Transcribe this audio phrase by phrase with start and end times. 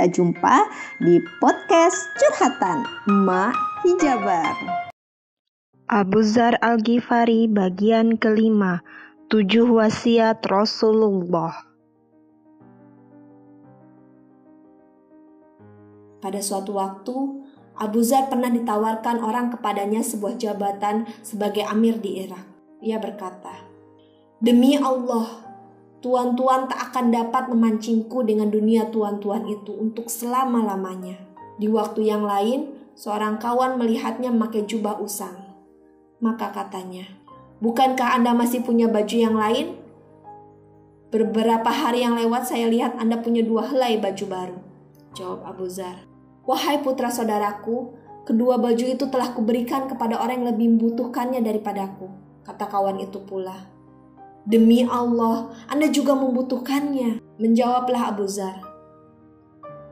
[0.00, 0.64] kita jumpa
[1.04, 2.88] di podcast Curhatan
[3.20, 3.52] Mak
[3.84, 4.56] Hijabar.
[5.92, 8.80] Abu Zar Al-Ghifari bagian kelima,
[9.28, 11.52] tujuh wasiat Rasulullah.
[16.24, 17.44] Pada suatu waktu,
[17.76, 22.48] Abu Zar pernah ditawarkan orang kepadanya sebuah jabatan sebagai amir di Irak.
[22.80, 23.52] Ia berkata,
[24.40, 25.49] Demi Allah,
[26.00, 31.20] tuan-tuan tak akan dapat memancingku dengan dunia tuan-tuan itu untuk selama-lamanya.
[31.60, 35.36] Di waktu yang lain, seorang kawan melihatnya memakai jubah usang.
[36.20, 37.20] Maka katanya,
[37.60, 39.76] Bukankah Anda masih punya baju yang lain?
[41.12, 44.58] Beberapa hari yang lewat saya lihat Anda punya dua helai baju baru.
[45.12, 46.08] Jawab Abu Zar.
[46.48, 47.92] Wahai putra saudaraku,
[48.24, 52.08] kedua baju itu telah kuberikan kepada orang yang lebih membutuhkannya daripadaku.
[52.48, 53.68] Kata kawan itu pula.
[54.48, 57.20] Demi Allah, Anda juga membutuhkannya.
[57.36, 58.56] Menjawablah Abu Zar.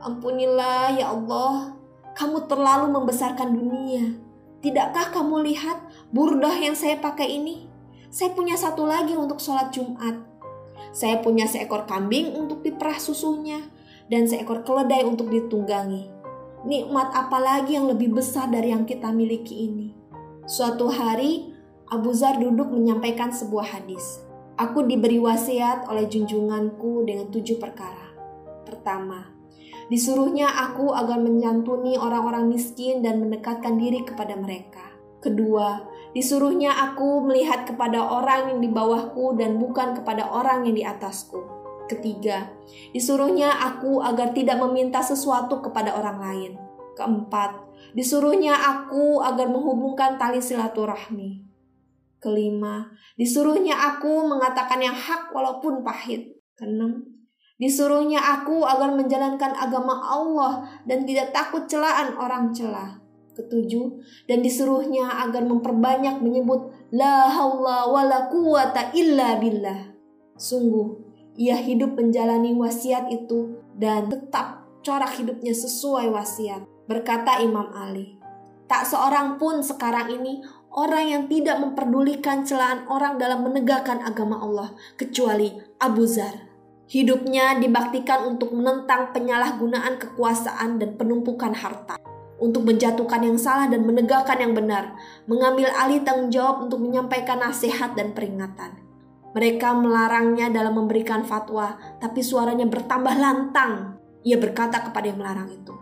[0.00, 1.76] Ampunilah ya Allah,
[2.16, 4.16] kamu terlalu membesarkan dunia.
[4.64, 5.78] Tidakkah kamu lihat
[6.10, 7.68] burdah yang saya pakai ini?
[8.08, 10.16] Saya punya satu lagi untuk sholat Jumat.
[10.90, 13.60] Saya punya seekor kambing untuk diperah susunya
[14.08, 16.08] dan seekor keledai untuk ditunggangi.
[16.64, 19.94] Nikmat apa lagi yang lebih besar dari yang kita miliki ini?
[20.48, 21.54] Suatu hari,
[21.92, 24.27] Abu Zar duduk menyampaikan sebuah hadis.
[24.58, 28.10] Aku diberi wasiat oleh junjunganku dengan tujuh perkara.
[28.66, 29.30] Pertama,
[29.86, 34.82] disuruhnya aku agar menyantuni orang-orang miskin dan mendekatkan diri kepada mereka.
[35.22, 40.82] Kedua, disuruhnya aku melihat kepada orang yang di bawahku dan bukan kepada orang yang di
[40.82, 41.38] atasku.
[41.86, 42.50] Ketiga,
[42.90, 46.52] disuruhnya aku agar tidak meminta sesuatu kepada orang lain.
[46.98, 47.62] Keempat,
[47.94, 51.47] disuruhnya aku agar menghubungkan tali silaturahmi.
[52.18, 56.34] Kelima, disuruhnya aku mengatakan yang hak walaupun pahit.
[56.58, 57.06] Keenam,
[57.62, 62.98] disuruhnya aku agar menjalankan agama Allah dan tidak takut celaan orang celah.
[63.38, 69.94] Ketujuh, dan disuruhnya agar memperbanyak menyebut La haula wa la quwata illa billah.
[70.34, 70.98] Sungguh,
[71.38, 76.66] ia hidup menjalani wasiat itu dan tetap corak hidupnya sesuai wasiat.
[76.90, 78.18] Berkata Imam Ali,
[78.66, 80.42] tak seorang pun sekarang ini
[80.72, 86.48] orang yang tidak memperdulikan celaan orang dalam menegakkan agama Allah kecuali Abu Zar.
[86.88, 92.00] Hidupnya dibaktikan untuk menentang penyalahgunaan kekuasaan dan penumpukan harta,
[92.40, 94.96] untuk menjatuhkan yang salah dan menegakkan yang benar,
[95.28, 98.80] mengambil alih tanggung jawab untuk menyampaikan nasihat dan peringatan.
[99.36, 104.00] Mereka melarangnya dalam memberikan fatwa, tapi suaranya bertambah lantang.
[104.24, 105.76] Ia berkata kepada yang melarang itu,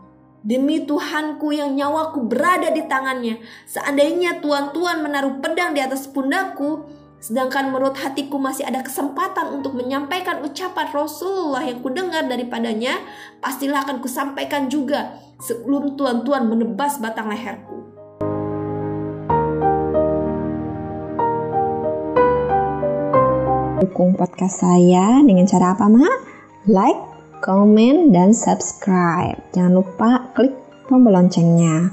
[0.47, 6.87] Demi Tuhanku yang nyawaku berada di tangannya, seandainya tuan-tuan menaruh pedang di atas pundakku,
[7.19, 12.95] sedangkan menurut hatiku masih ada kesempatan untuk menyampaikan ucapan Rasulullah yang kudengar daripadanya,
[13.43, 17.83] pastilah akan kusampaikan juga sebelum tuan-tuan menebas batang leherku.
[23.83, 26.07] Dukung podcast saya dengan cara apa, Ma?
[26.71, 27.06] Like,
[27.45, 29.39] komen, dan subscribe.
[29.53, 30.55] Jangan lupa klik
[30.89, 31.93] tombol loncengnya.